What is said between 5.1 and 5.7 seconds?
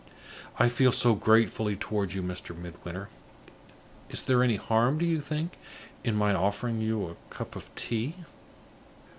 think,